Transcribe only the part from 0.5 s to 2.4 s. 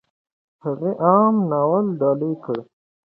هغې "اِما" ناول ډالۍ